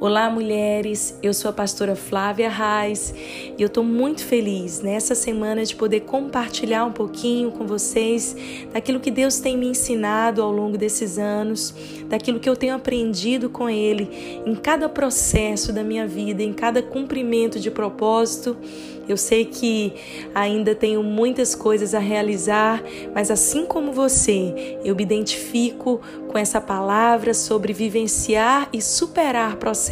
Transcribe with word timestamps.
Olá, 0.00 0.30
mulheres. 0.30 1.14
Eu 1.22 1.34
sou 1.34 1.50
a 1.50 1.52
pastora 1.52 1.94
Flávia 1.94 2.48
Reis 2.48 3.12
e 3.14 3.60
eu 3.60 3.66
estou 3.66 3.84
muito 3.84 4.24
feliz 4.24 4.80
nessa 4.80 5.14
semana 5.14 5.62
de 5.62 5.76
poder 5.76 6.00
compartilhar 6.00 6.86
um 6.86 6.90
pouquinho 6.90 7.50
com 7.50 7.66
vocês 7.66 8.34
daquilo 8.72 8.98
que 8.98 9.10
Deus 9.10 9.40
tem 9.40 9.58
me 9.58 9.66
ensinado 9.66 10.40
ao 10.40 10.50
longo 10.50 10.78
desses 10.78 11.18
anos, 11.18 11.74
daquilo 12.08 12.40
que 12.40 12.48
eu 12.48 12.56
tenho 12.56 12.74
aprendido 12.74 13.50
com 13.50 13.68
Ele 13.68 14.40
em 14.46 14.54
cada 14.54 14.88
processo 14.88 15.70
da 15.70 15.84
minha 15.84 16.06
vida, 16.06 16.42
em 16.42 16.54
cada 16.54 16.82
cumprimento 16.82 17.60
de 17.60 17.70
propósito 17.70 18.56
eu 19.10 19.16
sei 19.16 19.44
que 19.44 19.92
ainda 20.32 20.72
tenho 20.72 21.02
muitas 21.02 21.52
coisas 21.56 21.96
a 21.96 21.98
realizar, 21.98 22.80
mas 23.12 23.28
assim 23.28 23.66
como 23.66 23.92
você, 23.92 24.78
eu 24.84 24.94
me 24.94 25.02
identifico 25.02 26.00
com 26.28 26.38
essa 26.38 26.60
palavra 26.60 27.34
sobre 27.34 27.72
vivenciar 27.72 28.68
e 28.72 28.80
superar 28.80 29.56
processos 29.56 29.89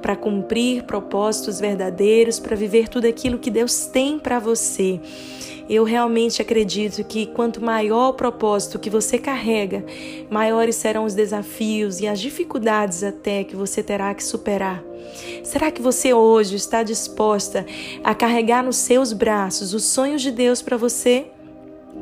para 0.00 0.16
cumprir 0.16 0.84
propósitos 0.84 1.60
verdadeiros, 1.60 2.38
para 2.38 2.56
viver 2.56 2.88
tudo 2.88 3.06
aquilo 3.06 3.38
que 3.38 3.50
Deus 3.50 3.86
tem 3.86 4.18
para 4.18 4.38
você. 4.38 5.00
Eu 5.68 5.84
realmente 5.84 6.42
acredito 6.42 7.04
que 7.04 7.26
quanto 7.26 7.64
maior 7.64 8.10
o 8.10 8.14
propósito 8.14 8.78
que 8.78 8.90
você 8.90 9.16
carrega, 9.18 9.84
maiores 10.28 10.76
serão 10.76 11.04
os 11.04 11.14
desafios 11.14 12.00
e 12.00 12.06
as 12.06 12.20
dificuldades 12.20 13.02
até 13.02 13.44
que 13.44 13.56
você 13.56 13.82
terá 13.82 14.14
que 14.14 14.24
superar. 14.24 14.82
Será 15.42 15.70
que 15.70 15.80
você 15.80 16.12
hoje 16.12 16.56
está 16.56 16.82
disposta 16.82 17.64
a 18.02 18.14
carregar 18.14 18.62
nos 18.62 18.76
seus 18.76 19.12
braços 19.12 19.72
os 19.72 19.84
sonhos 19.84 20.22
de 20.22 20.30
Deus 20.30 20.60
para 20.60 20.76
você? 20.76 21.26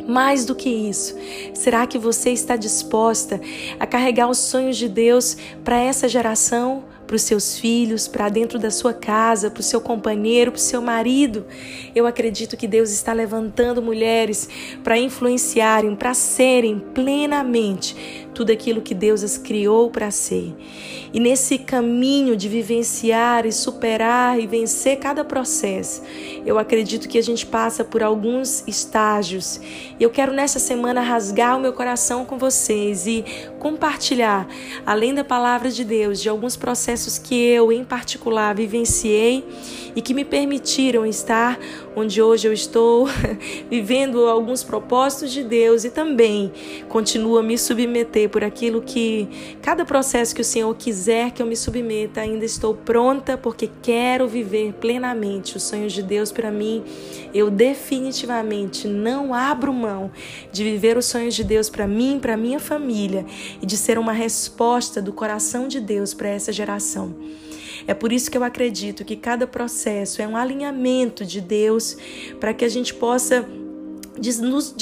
Mais 0.06 0.44
do 0.44 0.54
que 0.54 0.68
isso, 0.68 1.16
será 1.52 1.86
que 1.86 1.98
você 1.98 2.30
está 2.30 2.56
disposta 2.56 3.40
a 3.78 3.86
carregar 3.86 4.28
os 4.30 4.38
sonhos 4.38 4.76
de 4.76 4.88
Deus 4.88 5.36
para 5.64 5.78
essa 5.78 6.08
geração, 6.08 6.84
para 7.10 7.16
os 7.16 7.22
seus 7.22 7.58
filhos, 7.58 8.06
para 8.06 8.28
dentro 8.28 8.56
da 8.56 8.70
sua 8.70 8.94
casa, 8.94 9.50
para 9.50 9.58
o 9.58 9.64
seu 9.64 9.80
companheiro, 9.80 10.52
para 10.52 10.58
o 10.58 10.62
seu 10.62 10.80
marido? 10.80 11.44
Eu 11.92 12.06
acredito 12.06 12.56
que 12.56 12.68
Deus 12.68 12.92
está 12.92 13.12
levantando 13.12 13.82
mulheres 13.82 14.48
para 14.84 14.96
influenciarem, 14.96 15.96
para 15.96 16.14
serem 16.14 16.78
plenamente 16.78 18.28
tudo 18.32 18.52
aquilo 18.52 18.80
que 18.80 18.94
Deus 18.94 19.24
as 19.24 19.36
criou 19.36 19.90
para 19.90 20.12
ser. 20.12 20.54
E 21.12 21.18
nesse 21.18 21.58
caminho 21.58 22.36
de 22.36 22.48
vivenciar 22.48 23.44
e 23.44 23.50
superar 23.50 24.38
e 24.38 24.46
vencer 24.46 24.98
cada 24.98 25.24
processo, 25.24 26.02
eu 26.46 26.56
acredito 26.56 27.08
que 27.08 27.18
a 27.18 27.22
gente 27.22 27.44
passa 27.44 27.84
por 27.84 28.02
alguns 28.02 28.62
estágios. 28.68 29.60
E 29.98 30.02
eu 30.02 30.10
quero 30.10 30.32
nessa 30.32 30.60
semana 30.60 31.00
rasgar 31.00 31.56
o 31.56 31.60
meu 31.60 31.72
coração 31.72 32.24
com 32.24 32.38
vocês 32.38 33.08
e 33.08 33.24
compartilhar, 33.58 34.46
além 34.86 35.12
da 35.12 35.24
palavra 35.24 35.68
de 35.68 35.84
Deus, 35.84 36.20
de 36.20 36.28
alguns 36.28 36.56
processos 36.56 36.99
que 37.18 37.34
eu, 37.34 37.72
em 37.72 37.84
particular, 37.84 38.54
vivenciei 38.54 39.44
e 39.94 40.00
que 40.00 40.14
me 40.14 40.24
permitiram 40.24 41.04
estar 41.04 41.58
onde 41.94 42.22
hoje 42.22 42.46
eu 42.46 42.52
estou, 42.52 43.08
vivendo 43.68 44.26
alguns 44.26 44.62
propósitos 44.62 45.32
de 45.32 45.42
Deus 45.42 45.84
e 45.84 45.90
também 45.90 46.52
continuo 46.88 47.38
a 47.38 47.42
me 47.42 47.58
submeter 47.58 48.28
por 48.28 48.44
aquilo 48.44 48.80
que 48.80 49.56
cada 49.60 49.84
processo 49.84 50.34
que 50.34 50.40
o 50.40 50.44
Senhor 50.44 50.72
quiser 50.76 51.32
que 51.32 51.42
eu 51.42 51.46
me 51.46 51.56
submeta, 51.56 52.20
ainda 52.20 52.44
estou 52.44 52.74
pronta 52.74 53.36
porque 53.36 53.68
quero 53.82 54.28
viver 54.28 54.74
plenamente 54.74 55.56
os 55.56 55.62
sonhos 55.62 55.92
de 55.92 56.02
Deus 56.02 56.30
para 56.30 56.50
mim. 56.50 56.84
Eu 57.34 57.50
definitivamente 57.50 58.86
não 58.86 59.34
abro 59.34 59.72
mão 59.72 60.10
de 60.52 60.64
viver 60.64 60.96
os 60.96 61.06
sonhos 61.06 61.34
de 61.34 61.44
Deus 61.44 61.68
para 61.68 61.86
mim, 61.86 62.18
para 62.20 62.36
minha 62.36 62.60
família 62.60 63.24
e 63.60 63.66
de 63.66 63.76
ser 63.76 63.98
uma 63.98 64.12
resposta 64.12 65.00
do 65.02 65.12
coração 65.12 65.68
de 65.68 65.80
Deus 65.80 66.14
para 66.14 66.28
essa 66.28 66.52
geração. 66.52 66.89
É 67.86 67.94
por 67.94 68.12
isso 68.12 68.30
que 68.30 68.36
eu 68.36 68.44
acredito 68.44 69.04
que 69.04 69.16
cada 69.16 69.46
processo 69.46 70.20
é 70.20 70.28
um 70.28 70.36
alinhamento 70.36 71.24
de 71.24 71.40
Deus 71.40 71.96
para 72.38 72.52
que 72.52 72.64
a 72.64 72.68
gente 72.68 72.94
possa 72.94 73.48
nos 74.40 74.74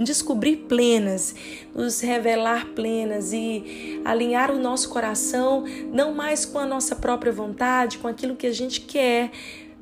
descobrir 0.00 0.56
plenas, 0.68 1.34
nos 1.74 2.00
revelar 2.00 2.66
plenas 2.74 3.32
e 3.32 4.00
alinhar 4.04 4.50
o 4.50 4.58
nosso 4.58 4.88
coração 4.88 5.64
não 5.92 6.12
mais 6.12 6.44
com 6.44 6.58
a 6.58 6.66
nossa 6.66 6.96
própria 6.96 7.30
vontade, 7.30 7.98
com 7.98 8.08
aquilo 8.08 8.34
que 8.34 8.46
a 8.46 8.52
gente 8.52 8.80
quer, 8.80 9.30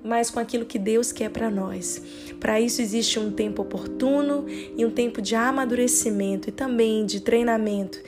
mas 0.04 0.30
com 0.30 0.40
aquilo 0.40 0.66
que 0.66 0.78
Deus 0.78 1.10
quer 1.10 1.30
para 1.30 1.50
nós. 1.50 2.02
Para 2.38 2.60
isso 2.60 2.82
existe 2.82 3.18
um 3.18 3.30
tempo 3.30 3.62
oportuno 3.62 4.44
e 4.76 4.84
um 4.84 4.90
tempo 4.90 5.22
de 5.22 5.34
amadurecimento 5.34 6.48
e 6.48 6.52
também 6.52 7.06
de 7.06 7.20
treinamento 7.20 7.98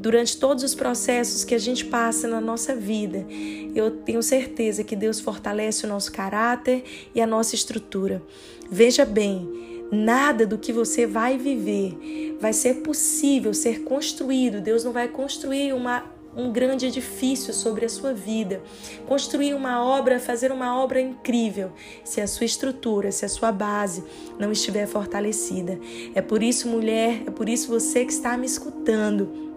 durante 0.00 0.38
todos 0.38 0.64
os 0.64 0.74
processos 0.74 1.44
que 1.44 1.54
a 1.54 1.58
gente 1.58 1.84
passa 1.84 2.26
na 2.26 2.40
nossa 2.40 2.74
vida. 2.74 3.26
Eu 3.74 3.90
tenho 3.90 4.22
certeza 4.22 4.82
que 4.82 4.96
Deus 4.96 5.20
fortalece 5.20 5.84
o 5.84 5.88
nosso 5.88 6.10
caráter 6.10 6.82
e 7.14 7.20
a 7.20 7.26
nossa 7.26 7.54
estrutura. 7.54 8.22
Veja 8.70 9.04
bem, 9.04 9.86
nada 9.92 10.46
do 10.46 10.58
que 10.58 10.72
você 10.72 11.06
vai 11.06 11.36
viver 11.36 12.36
vai 12.40 12.52
ser 12.52 12.76
possível 12.76 13.52
ser 13.52 13.82
construído. 13.82 14.60
Deus 14.60 14.82
não 14.82 14.92
vai 14.92 15.08
construir 15.08 15.72
uma 15.72 16.04
um 16.36 16.52
grande 16.52 16.86
edifício 16.86 17.52
sobre 17.52 17.84
a 17.84 17.88
sua 17.88 18.12
vida, 18.12 18.62
construir 19.08 19.52
uma 19.52 19.84
obra, 19.84 20.20
fazer 20.20 20.52
uma 20.52 20.80
obra 20.80 21.00
incrível, 21.00 21.72
se 22.04 22.20
a 22.20 22.26
sua 22.28 22.46
estrutura, 22.46 23.10
se 23.10 23.24
a 23.24 23.28
sua 23.28 23.50
base 23.50 24.04
não 24.38 24.52
estiver 24.52 24.86
fortalecida. 24.86 25.78
É 26.14 26.22
por 26.22 26.40
isso, 26.40 26.68
mulher, 26.68 27.24
é 27.26 27.30
por 27.32 27.48
isso 27.48 27.68
você 27.68 28.04
que 28.04 28.12
está 28.12 28.36
me 28.36 28.46
escutando 28.46 29.49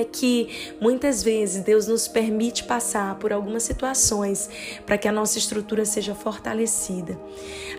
é 0.00 0.04
que 0.04 0.74
muitas 0.80 1.22
vezes 1.22 1.62
Deus 1.62 1.86
nos 1.86 2.08
permite 2.08 2.64
passar 2.64 3.16
por 3.16 3.32
algumas 3.32 3.62
situações 3.62 4.48
para 4.84 4.98
que 4.98 5.08
a 5.08 5.12
nossa 5.12 5.38
estrutura 5.38 5.84
seja 5.84 6.14
fortalecida. 6.14 7.18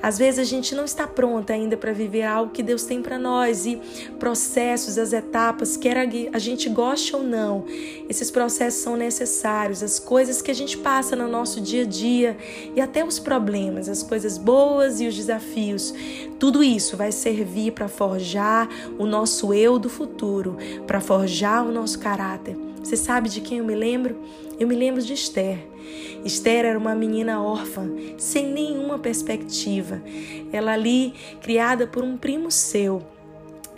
Às 0.02 0.18
vezes 0.18 0.40
a 0.40 0.44
gente 0.44 0.76
não 0.76 0.86
está 0.86 1.08
pronta 1.08 1.54
ainda 1.54 1.76
para 1.76 1.92
viver 1.92 2.24
algo 2.24 2.52
que 2.52 2.62
Deus 2.62 2.84
tem 2.84 3.02
para 3.02 3.18
nós 3.18 3.66
e 3.66 3.78
processos, 4.20 4.98
as 4.98 5.12
etapas, 5.12 5.76
quer 5.76 5.98
a 5.98 6.40
gente 6.40 6.70
goste 6.70 7.16
ou 7.16 7.24
não, 7.24 7.66
esses 8.08 8.30
processos 8.30 8.82
são 8.82 8.96
necessários, 8.96 9.82
as 9.82 10.00
coisas 10.00 10.42
que 10.42 10.52
a 10.52 10.54
gente 10.54 10.78
passa 10.78 11.16
no 11.16 11.28
nosso 11.28 11.60
dia 11.60 11.82
a 11.82 11.86
dia 11.86 12.38
e 12.76 12.80
até 12.80 13.04
os 13.04 13.20
problemas, 13.20 13.90
as 13.90 14.04
coisas 14.04 14.38
boas 14.38 15.02
e 15.02 15.08
os 15.08 15.16
desafios, 15.16 15.94
tudo 16.40 16.64
isso 16.64 16.96
vai 16.96 17.12
servir 17.12 17.72
para 17.72 17.88
forjar 17.88 18.70
o 18.98 19.06
nosso 19.06 19.54
eu 19.54 19.80
do 19.80 19.90
futuro, 19.90 20.58
para 20.86 21.02
forjar 21.02 21.66
o 21.66 21.72
nosso 21.72 21.98
caráter. 22.08 22.56
Você 22.82 22.96
sabe 22.96 23.28
de 23.28 23.42
quem 23.42 23.58
eu 23.58 23.66
me 23.66 23.76
lembro? 23.76 24.16
Eu 24.58 24.66
me 24.66 24.76
lembro 24.76 25.02
de 25.02 25.14
Esther. 25.14 25.60
Esther 26.24 26.64
era 26.64 26.80
uma 26.80 26.96
menina 26.96 27.44
órfã, 27.44 27.90
sem 28.18 28.48
nenhuma 28.48 28.98
perspectiva. 28.98 30.02
Ela 30.54 30.72
ali, 30.72 31.14
criada 31.42 31.86
por 31.86 32.06
um 32.06 32.16
primo 32.16 32.50
seu, 32.50 33.02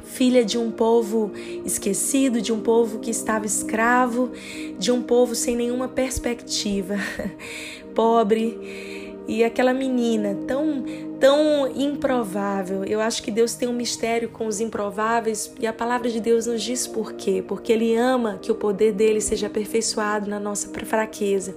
filha 0.03 0.45
de 0.45 0.59
um 0.59 0.69
povo 0.69 1.31
esquecido, 1.65 2.39
de 2.39 2.53
um 2.53 2.59
povo 2.59 2.99
que 2.99 3.09
estava 3.09 3.47
escravo, 3.47 4.31
de 4.77 4.91
um 4.91 5.01
povo 5.01 5.33
sem 5.33 5.55
nenhuma 5.55 5.87
perspectiva, 5.87 6.97
pobre. 7.95 9.15
E 9.27 9.43
aquela 9.43 9.73
menina 9.73 10.37
tão 10.47 10.83
tão 11.19 11.67
improvável. 11.75 12.85
Eu 12.85 13.01
acho 13.01 13.21
que 13.21 13.29
Deus 13.29 13.53
tem 13.53 13.67
um 13.67 13.73
mistério 13.73 14.29
com 14.29 14.47
os 14.47 14.59
improváveis 14.61 15.51
e 15.59 15.67
a 15.67 15.73
palavra 15.73 16.09
de 16.09 16.19
Deus 16.19 16.45
nos 16.45 16.63
diz 16.63 16.87
por 16.87 17.13
quê? 17.13 17.43
Porque 17.45 17.73
Ele 17.73 17.95
ama 17.95 18.39
que 18.41 18.51
o 18.51 18.55
poder 18.55 18.93
dele 18.93 19.19
seja 19.19 19.47
aperfeiçoado 19.47 20.29
na 20.29 20.39
nossa 20.39 20.69
fraqueza. 20.69 21.53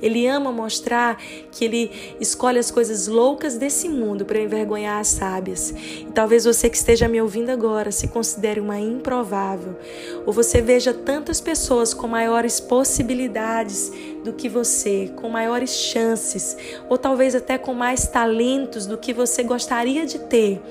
Ele 0.00 0.26
ama 0.26 0.50
mostrar 0.50 1.18
que 1.50 1.64
Ele 1.64 1.90
escolhe 2.18 2.58
as 2.58 2.70
coisas 2.70 3.06
loucas 3.06 3.58
desse 3.58 3.88
mundo 3.88 4.24
para 4.24 4.40
envergonhar 4.40 4.98
as 4.98 5.08
sábias. 5.08 5.70
E 5.70 6.08
talvez 6.14 6.44
você 6.44 6.70
que 6.70 6.76
esteja 6.76 7.06
me 7.06 7.20
ouvindo 7.20 7.50
agora 7.50 7.92
se 7.92 8.08
considere 8.08 8.60
uma 8.60 8.80
improvável, 8.80 9.76
ou 10.24 10.32
você 10.32 10.60
veja 10.62 10.94
tantas 10.94 11.40
pessoas 11.40 11.92
com 11.92 12.08
maiores 12.08 12.60
possibilidades 12.60 13.92
do 14.24 14.32
que 14.32 14.48
você, 14.48 15.12
com 15.16 15.28
maiores 15.28 15.70
chances, 15.70 16.56
ou 16.88 16.96
talvez 16.96 17.34
até 17.34 17.58
com 17.58 17.74
mais 17.74 18.06
talentos 18.06 18.86
do 18.86 18.96
que 19.02 19.12
você 19.12 19.42
gostaria 19.42 20.06
de 20.06 20.18
ter. 20.20 20.62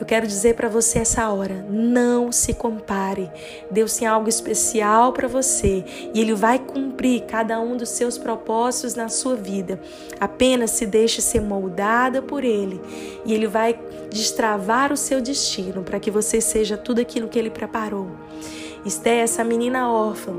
Eu 0.00 0.06
quero 0.06 0.26
dizer 0.26 0.54
para 0.54 0.66
você 0.66 1.00
essa 1.00 1.28
hora, 1.28 1.62
não 1.68 2.32
se 2.32 2.54
compare. 2.54 3.30
Deus 3.70 3.94
tem 3.98 4.08
algo 4.08 4.30
especial 4.30 5.12
para 5.12 5.28
você 5.28 5.84
e 6.14 6.18
ele 6.22 6.32
vai 6.32 6.58
cumprir 6.58 7.24
cada 7.26 7.60
um 7.60 7.76
dos 7.76 7.90
seus 7.90 8.16
propósitos 8.16 8.94
na 8.94 9.10
sua 9.10 9.36
vida. 9.36 9.78
Apenas 10.18 10.70
se 10.70 10.86
deixe 10.86 11.20
ser 11.20 11.42
moldada 11.42 12.22
por 12.22 12.44
ele 12.44 12.80
e 13.26 13.34
ele 13.34 13.46
vai 13.46 13.78
destravar 14.10 14.90
o 14.90 14.96
seu 14.96 15.20
destino 15.20 15.82
para 15.82 16.00
que 16.00 16.10
você 16.10 16.40
seja 16.40 16.78
tudo 16.78 17.02
aquilo 17.02 17.28
que 17.28 17.38
ele 17.38 17.50
preparou. 17.50 18.08
Esté 18.86 19.18
essa 19.18 19.44
menina 19.44 19.92
órfã, 19.92 20.32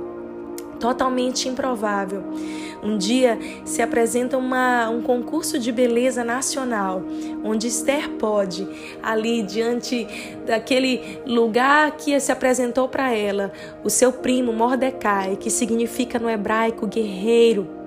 totalmente 0.81 1.47
improvável. 1.47 2.23
Um 2.83 2.97
dia 2.97 3.37
se 3.63 3.81
apresenta 3.81 4.35
uma, 4.37 4.89
um 4.89 5.01
concurso 5.03 5.59
de 5.59 5.71
beleza 5.71 6.23
nacional, 6.23 7.03
onde 7.43 7.67
Esther 7.67 8.09
pode, 8.17 8.67
ali 9.03 9.43
diante 9.43 10.07
daquele 10.45 11.19
lugar 11.25 11.91
que 11.91 12.19
se 12.19 12.31
apresentou 12.31 12.89
para 12.89 13.13
ela, 13.13 13.53
o 13.83 13.89
seu 13.89 14.11
primo 14.11 14.51
Mordecai, 14.51 15.35
que 15.35 15.51
significa 15.51 16.17
no 16.17 16.27
hebraico 16.27 16.87
guerreiro, 16.87 17.80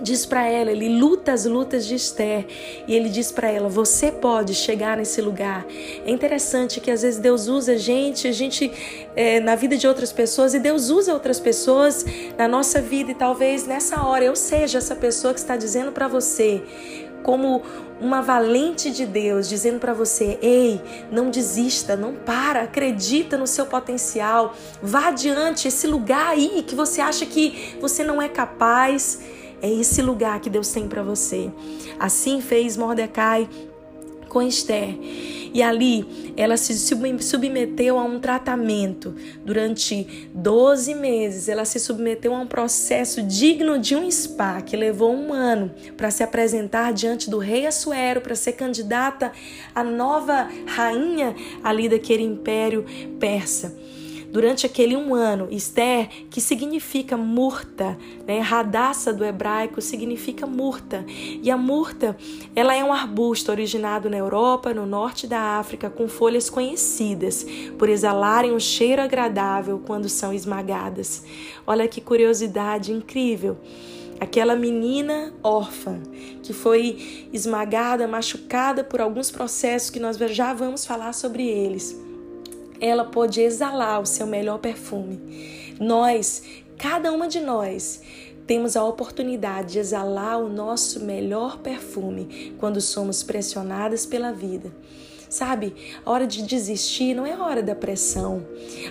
diz 0.00 0.24
para 0.26 0.46
ela, 0.46 0.70
ele 0.70 0.98
luta 0.98 1.32
as 1.32 1.44
lutas 1.44 1.86
de 1.86 1.94
Esther 1.94 2.46
e 2.86 2.94
ele 2.94 3.08
diz 3.08 3.32
para 3.32 3.48
ela: 3.48 3.68
você 3.68 4.10
pode 4.10 4.54
chegar 4.54 4.96
nesse 4.96 5.20
lugar. 5.20 5.66
É 6.04 6.10
interessante 6.10 6.80
que 6.80 6.90
às 6.90 7.02
vezes 7.02 7.20
Deus 7.20 7.48
usa 7.48 7.72
a 7.72 7.76
gente, 7.76 8.26
a 8.26 8.32
gente 8.32 8.70
é, 9.16 9.40
na 9.40 9.54
vida 9.54 9.76
de 9.76 9.86
outras 9.86 10.12
pessoas 10.12 10.54
e 10.54 10.58
Deus 10.58 10.90
usa 10.90 11.12
outras 11.12 11.40
pessoas 11.40 12.04
na 12.36 12.48
nossa 12.48 12.80
vida 12.80 13.10
e 13.10 13.14
talvez 13.14 13.66
nessa 13.66 14.02
hora 14.02 14.24
eu 14.24 14.36
seja 14.36 14.78
essa 14.78 14.94
pessoa 14.94 15.32
que 15.34 15.40
está 15.40 15.56
dizendo 15.56 15.92
para 15.92 16.08
você 16.08 16.62
como 17.22 17.62
uma 18.00 18.22
valente 18.22 18.90
de 18.90 19.04
Deus 19.04 19.48
dizendo 19.48 19.78
para 19.78 19.92
você: 19.92 20.38
ei, 20.40 20.80
não 21.10 21.30
desista, 21.30 21.96
não 21.96 22.14
para, 22.14 22.62
acredita 22.62 23.36
no 23.36 23.46
seu 23.46 23.66
potencial, 23.66 24.54
vá 24.82 25.08
adiante, 25.08 25.68
esse 25.68 25.86
lugar 25.86 26.28
aí 26.28 26.64
que 26.66 26.74
você 26.74 27.00
acha 27.00 27.26
que 27.26 27.76
você 27.80 28.04
não 28.04 28.20
é 28.22 28.28
capaz. 28.28 29.20
É 29.60 29.70
esse 29.70 30.00
lugar 30.02 30.40
que 30.40 30.50
Deus 30.50 30.70
tem 30.70 30.88
para 30.88 31.02
você. 31.02 31.50
Assim 31.98 32.40
fez 32.40 32.76
Mordecai 32.76 33.48
com 34.28 34.42
Esther. 34.42 34.96
E 35.52 35.62
ali 35.62 36.34
ela 36.36 36.56
se 36.56 36.74
submeteu 36.78 37.98
a 37.98 38.04
um 38.04 38.20
tratamento. 38.20 39.14
Durante 39.44 40.28
12 40.34 40.94
meses, 40.94 41.48
ela 41.48 41.64
se 41.64 41.80
submeteu 41.80 42.34
a 42.34 42.38
um 42.38 42.46
processo 42.46 43.22
digno 43.22 43.78
de 43.78 43.96
um 43.96 44.08
spa, 44.10 44.60
que 44.60 44.76
levou 44.76 45.12
um 45.12 45.32
ano 45.32 45.70
para 45.96 46.10
se 46.10 46.22
apresentar 46.22 46.92
diante 46.92 47.30
do 47.30 47.38
rei 47.38 47.66
Assuero, 47.66 48.20
para 48.20 48.34
ser 48.34 48.52
candidata 48.52 49.32
à 49.74 49.82
nova 49.82 50.48
rainha 50.66 51.34
ali 51.64 51.88
daquele 51.88 52.22
império 52.22 52.84
persa 53.18 53.74
durante 54.30 54.66
aquele 54.66 54.96
um 54.96 55.14
ano. 55.14 55.48
Esther, 55.50 56.08
que 56.30 56.40
significa 56.40 57.16
murta, 57.16 57.98
né? 58.26 58.40
Radassa 58.40 59.12
do 59.12 59.24
hebraico 59.24 59.80
significa 59.80 60.46
murta. 60.46 61.04
E 61.08 61.50
a 61.50 61.56
murta, 61.56 62.16
ela 62.54 62.74
é 62.74 62.84
um 62.84 62.92
arbusto 62.92 63.50
originado 63.50 64.10
na 64.10 64.16
Europa, 64.16 64.74
no 64.74 64.86
norte 64.86 65.26
da 65.26 65.58
África, 65.58 65.90
com 65.90 66.08
folhas 66.08 66.50
conhecidas 66.50 67.46
por 67.78 67.88
exalarem 67.88 68.52
um 68.52 68.60
cheiro 68.60 69.02
agradável 69.02 69.82
quando 69.86 70.08
são 70.08 70.32
esmagadas. 70.32 71.24
Olha 71.66 71.88
que 71.88 72.00
curiosidade 72.00 72.92
incrível 72.92 73.56
aquela 74.20 74.56
menina 74.56 75.32
órfã 75.44 76.02
que 76.42 76.52
foi 76.52 77.28
esmagada, 77.32 78.08
machucada 78.08 78.82
por 78.82 79.00
alguns 79.00 79.30
processos 79.30 79.90
que 79.90 80.00
nós 80.00 80.16
já 80.16 80.52
vamos 80.52 80.84
falar 80.84 81.12
sobre 81.12 81.46
eles 81.46 82.07
ela 82.80 83.04
pôde 83.04 83.40
exalar 83.40 84.00
o 84.00 84.06
seu 84.06 84.26
melhor 84.26 84.58
perfume. 84.58 85.74
Nós, 85.80 86.42
cada 86.76 87.12
uma 87.12 87.28
de 87.28 87.40
nós, 87.40 88.02
temos 88.46 88.76
a 88.76 88.84
oportunidade 88.84 89.74
de 89.74 89.78
exalar 89.78 90.40
o 90.42 90.48
nosso 90.48 91.04
melhor 91.04 91.58
perfume 91.58 92.54
quando 92.58 92.80
somos 92.80 93.22
pressionadas 93.22 94.06
pela 94.06 94.32
vida. 94.32 94.72
Sabe, 95.28 95.74
a 96.06 96.10
hora 96.10 96.26
de 96.26 96.42
desistir 96.42 97.12
não 97.12 97.26
é 97.26 97.34
a 97.34 97.44
hora 97.44 97.62
da 97.62 97.74
pressão. 97.74 98.46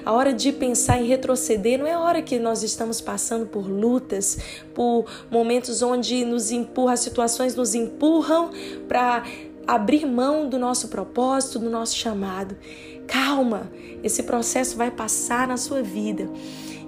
A 0.05 0.13
hora 0.13 0.31
de 0.31 0.51
pensar 0.51 1.01
em 1.01 1.07
retroceder 1.07 1.79
não 1.79 1.87
é 1.87 1.93
a 1.93 1.99
hora 1.99 2.21
que 2.21 2.37
nós 2.37 2.61
estamos 2.61 3.01
passando 3.01 3.47
por 3.47 3.67
lutas, 3.67 4.37
por 4.75 5.05
momentos 5.31 5.81
onde 5.81 6.23
nos 6.23 6.51
empurra, 6.51 6.93
as 6.93 6.99
situações 6.99 7.55
nos 7.55 7.73
empurram 7.73 8.51
para 8.87 9.23
abrir 9.65 10.05
mão 10.05 10.47
do 10.47 10.59
nosso 10.59 10.89
propósito, 10.89 11.57
do 11.57 11.69
nosso 11.71 11.95
chamado. 11.95 12.55
Calma, 13.07 13.71
esse 14.03 14.23
processo 14.23 14.77
vai 14.77 14.91
passar 14.91 15.47
na 15.47 15.57
sua 15.57 15.81
vida. 15.81 16.29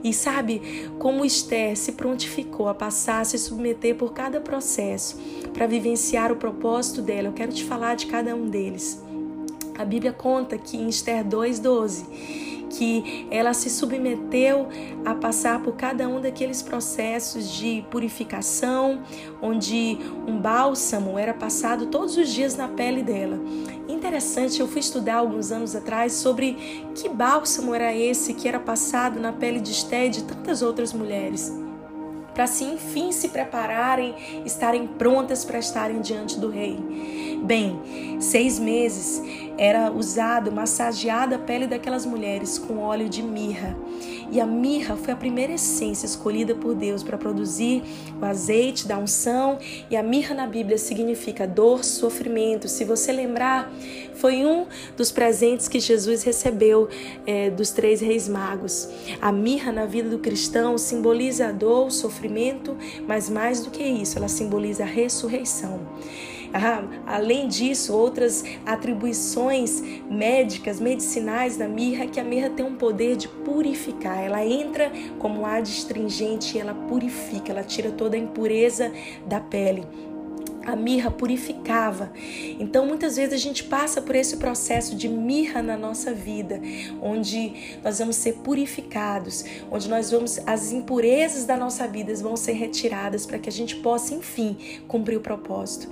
E 0.03 0.13
sabe 0.13 0.89
como 0.97 1.25
Esther 1.25 1.75
se 1.75 1.93
prontificou 1.93 2.69
a 2.69 2.73
passar, 2.73 3.21
a 3.21 3.25
se 3.25 3.37
submeter 3.37 3.95
por 3.95 4.13
cada 4.13 4.39
processo 4.39 5.17
para 5.53 5.67
vivenciar 5.67 6.31
o 6.31 6.37
propósito 6.37 7.01
dela. 7.01 7.27
Eu 7.27 7.33
quero 7.33 7.51
te 7.51 7.65
falar 7.65 7.95
de 7.95 8.05
cada 8.05 8.35
um 8.35 8.49
deles. 8.49 9.01
A 9.77 9.83
Bíblia 9.83 10.13
conta 10.13 10.57
que 10.57 10.77
em 10.77 10.87
Esther 10.87 11.25
2:12 11.25 12.05
que 12.69 13.27
ela 13.31 13.53
se 13.53 13.69
submeteu 13.69 14.67
a 15.03 15.15
passar 15.15 15.61
por 15.61 15.75
cada 15.75 16.07
um 16.07 16.21
daqueles 16.21 16.61
processos 16.61 17.51
de 17.51 17.83
purificação, 17.89 19.01
onde 19.41 19.97
um 20.27 20.37
bálsamo 20.37 21.17
era 21.17 21.33
passado 21.33 21.87
todos 21.87 22.15
os 22.15 22.29
dias 22.29 22.55
na 22.55 22.67
pele 22.67 23.01
dela. 23.01 23.39
Interessante, 23.89 24.59
eu 24.59 24.67
fui 24.67 24.79
estudar 24.79 25.15
alguns 25.15 25.51
anos 25.51 25.75
atrás 25.75 26.13
sobre 26.13 26.85
que 26.93 27.09
bálsamo 27.09 27.73
era 27.73 27.93
esse 27.93 28.35
que 28.35 28.47
era 28.47 28.59
passado 28.59 29.19
na 29.19 29.33
pele 29.33 29.59
de 29.59 29.71
Esté 29.71 30.05
e 30.05 30.09
de 30.09 30.23
tantas 30.23 30.61
outras 30.61 30.93
mulheres 30.93 31.51
para 32.39 32.47
se 32.47 32.63
enfim 32.63 33.11
se 33.11 33.27
prepararem, 33.27 34.15
estarem 34.45 34.87
prontas 34.87 35.43
para 35.43 35.59
estarem 35.59 35.99
diante 35.99 36.39
do 36.39 36.49
rei. 36.49 36.79
Bem, 37.43 37.77
seis 38.21 38.57
meses 38.57 39.21
era 39.57 39.91
usado, 39.91 40.49
massageada 40.49 41.35
a 41.35 41.39
pele 41.39 41.67
daquelas 41.67 42.05
mulheres 42.05 42.57
com 42.57 42.77
óleo 42.77 43.09
de 43.09 43.21
mirra. 43.21 43.75
E 44.31 44.39
a 44.39 44.45
mirra 44.45 44.95
foi 44.95 45.13
a 45.13 45.17
primeira 45.17 45.53
essência 45.53 46.05
escolhida 46.05 46.53
por 46.53 46.75
Deus 46.75 47.03
para 47.03 47.17
produzir 47.17 47.83
o 48.21 48.25
azeite 48.25 48.87
da 48.87 48.97
unção. 48.97 49.57
E 49.89 49.95
a 49.95 50.03
mirra 50.03 50.35
na 50.35 50.45
Bíblia 50.45 50.77
significa 50.77 51.47
dor, 51.47 51.83
sofrimento. 51.83 52.67
Se 52.67 52.83
você 52.83 53.11
lembrar, 53.11 53.71
foi 54.13 54.45
um 54.45 54.67
dos 54.95 55.11
presentes 55.11 55.67
que 55.67 55.79
Jesus 55.79 56.23
recebeu 56.23 56.89
é, 57.25 57.49
dos 57.49 57.71
três 57.71 58.01
reis 58.01 58.27
magos. 58.27 58.89
A 59.21 59.31
mirra 59.31 59.71
na 59.71 59.85
vida 59.85 60.09
do 60.09 60.19
cristão 60.19 60.77
simboliza 60.77 61.47
a 61.47 61.51
dor, 61.51 61.87
o 61.87 61.91
sofrimento, 61.91 62.77
mas 63.07 63.29
mais 63.29 63.61
do 63.61 63.71
que 63.71 63.83
isso, 63.83 64.17
ela 64.17 64.27
simboliza 64.27 64.83
a 64.83 64.87
ressurreição. 64.87 65.79
Ah, 66.53 66.83
além 67.05 67.47
disso, 67.47 67.95
outras 67.95 68.43
atribuições 68.65 69.81
médicas, 70.09 70.79
medicinais 70.79 71.57
da 71.57 71.67
mirra, 71.67 72.07
que 72.07 72.19
a 72.19 72.23
mirra 72.23 72.49
tem 72.49 72.65
um 72.65 72.75
poder 72.75 73.15
de 73.15 73.27
purificar. 73.27 74.23
Ela 74.23 74.45
entra 74.45 74.91
como 75.19 75.45
adstringente 75.45 76.57
e 76.57 76.59
ela 76.59 76.73
purifica, 76.73 77.51
ela 77.51 77.63
tira 77.63 77.91
toda 77.91 78.15
a 78.15 78.19
impureza 78.19 78.91
da 79.27 79.39
pele 79.39 79.85
a 80.71 80.75
mirra 80.75 81.09
purificava. 81.09 82.11
Então, 82.59 82.85
muitas 82.85 83.15
vezes 83.15 83.33
a 83.33 83.37
gente 83.37 83.63
passa 83.63 84.01
por 84.01 84.15
esse 84.15 84.37
processo 84.37 84.95
de 84.95 85.07
mirra 85.07 85.61
na 85.63 85.75
nossa 85.75 86.13
vida, 86.13 86.61
onde 87.01 87.79
nós 87.83 87.99
vamos 87.99 88.15
ser 88.15 88.33
purificados, 88.35 89.43
onde 89.71 89.89
nós 89.89 90.11
vamos 90.11 90.39
as 90.45 90.71
impurezas 90.71 91.45
da 91.45 91.57
nossa 91.57 91.87
vida 91.87 92.13
vão 92.15 92.35
ser 92.35 92.53
retiradas 92.53 93.25
para 93.25 93.39
que 93.39 93.49
a 93.49 93.51
gente 93.51 93.77
possa, 93.77 94.13
enfim, 94.13 94.57
cumprir 94.87 95.17
o 95.17 95.21
propósito. 95.21 95.89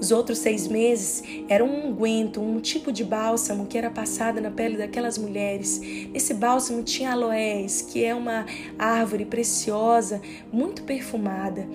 Os 0.00 0.12
outros 0.12 0.38
seis 0.38 0.68
meses 0.68 1.22
era 1.48 1.64
um 1.64 1.88
unguento, 1.88 2.40
um 2.40 2.60
tipo 2.60 2.92
de 2.92 3.02
bálsamo 3.04 3.66
que 3.66 3.76
era 3.76 3.90
passado 3.90 4.40
na 4.40 4.50
pele 4.50 4.76
daquelas 4.76 5.18
mulheres. 5.18 5.80
Esse 6.14 6.34
bálsamo 6.34 6.82
tinha 6.82 7.12
aloés, 7.12 7.82
que 7.82 8.04
é 8.04 8.14
uma 8.14 8.46
árvore 8.78 9.24
preciosa, 9.24 10.20
muito 10.52 10.82
perfumada 10.84 11.66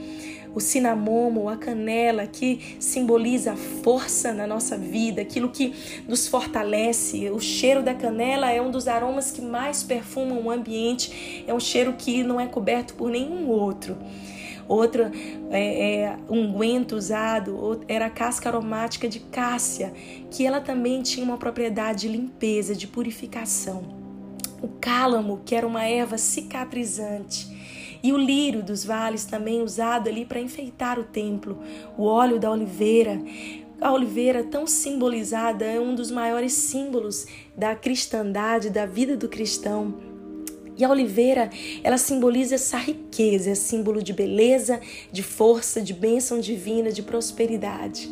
o 0.56 0.60
cinamomo, 0.60 1.50
a 1.50 1.58
canela, 1.58 2.28
que 2.28 2.76
simboliza 2.80 3.54
a 3.54 3.56
força 3.56 4.32
na 4.32 4.46
nossa 4.46 4.78
vida, 4.78 5.22
aquilo 5.22 5.50
que 5.50 5.74
nos 6.08 6.28
fortalece. 6.28 7.30
O 7.32 7.40
cheiro 7.40 7.82
da 7.82 7.94
canela 7.94 8.52
é 8.52 8.62
um 8.62 8.70
dos 8.70 8.88
aromas 8.88 9.32
que 9.32 9.42
mais 9.42 9.84
perfumam 9.84 10.44
o 10.44 10.52
ambiente, 10.52 11.44
é 11.48 11.54
um 11.54 11.60
cheiro 11.60 11.94
que 11.94 12.24
não 12.24 12.40
é 12.40 12.46
coberto 12.46 12.94
por 12.94 13.10
nenhum 13.10 13.50
outro. 13.50 13.98
Outro 14.68 15.12
é, 15.52 16.04
é, 16.04 16.18
unguento 16.30 16.94
usado 16.94 17.82
era 17.88 18.06
a 18.06 18.10
casca 18.10 18.50
aromática 18.50 19.08
de 19.08 19.20
cássia, 19.20 19.94
que 20.32 20.46
ela 20.46 20.62
também 20.62 21.02
tinha 21.02 21.26
uma 21.26 21.38
propriedade 21.38 22.02
de 22.02 22.08
limpeza, 22.08 22.76
de 22.76 22.88
purificação. 22.88 23.84
O 24.62 24.68
cálamo, 24.80 25.42
que 25.46 25.56
era 25.56 25.68
uma 25.68 25.84
erva 25.84 26.18
cicatrizante. 26.18 27.52
E 28.02 28.12
o 28.12 28.18
lírio 28.18 28.62
dos 28.62 28.84
vales 28.84 29.24
também 29.24 29.62
usado 29.62 30.10
ali 30.10 30.26
para 30.26 30.40
enfeitar 30.40 31.00
o 31.00 31.04
templo. 31.04 31.60
O 31.98 32.04
óleo 32.04 32.40
da 32.40 32.52
oliveira, 32.52 33.22
a 33.80 33.92
oliveira, 33.92 34.44
tão 34.44 34.66
simbolizada, 34.66 35.66
é 35.66 35.80
um 35.80 35.94
dos 35.94 36.12
maiores 36.12 36.54
símbolos 36.54 37.26
da 37.56 37.76
cristandade, 37.76 38.70
da 38.70 38.86
vida 38.86 39.16
do 39.18 39.28
cristão. 39.28 40.13
E 40.78 40.84
a 40.84 40.90
oliveira, 40.90 41.50
ela 41.84 41.98
simboliza 41.98 42.56
essa 42.56 42.78
riqueza, 42.78 43.52
é 43.52 43.56
símbolo 43.56 44.02
de 44.02 44.14
beleza, 44.14 44.80
de 45.12 45.22
força, 45.22 45.82
de 45.82 45.94
bênção 45.94 46.40
divina, 46.40 46.92
de 46.92 47.02
prosperidade. 47.02 48.10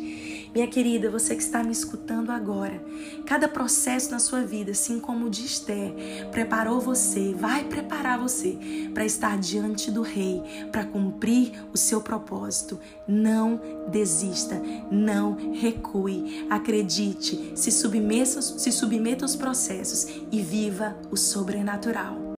Minha 0.54 0.66
querida, 0.66 1.10
você 1.10 1.34
que 1.34 1.42
está 1.42 1.64
me 1.64 1.72
escutando 1.72 2.30
agora, 2.30 2.78
cada 3.24 3.48
processo 3.48 4.10
na 4.10 4.18
sua 4.18 4.42
vida, 4.42 4.72
assim 4.72 5.00
como 5.00 5.26
o 5.26 5.30
de 5.30 5.46
Esther, 5.46 5.94
preparou 6.30 6.78
você, 6.78 7.32
vai 7.32 7.64
preparar 7.64 8.18
você 8.18 8.58
para 8.92 9.06
estar 9.06 9.38
diante 9.38 9.90
do 9.90 10.02
Rei, 10.02 10.42
para 10.70 10.84
cumprir 10.84 11.52
o 11.72 11.78
seu 11.78 12.02
propósito. 12.02 12.78
Não 13.08 13.58
desista, 13.90 14.60
não 14.90 15.52
recue, 15.54 16.46
acredite, 16.50 17.52
se 17.54 17.72
submeta, 17.72 18.42
se 18.42 18.70
submeta 18.70 19.24
aos 19.24 19.34
processos 19.34 20.06
e 20.30 20.42
viva 20.42 20.94
o 21.10 21.16
sobrenatural. 21.16 22.22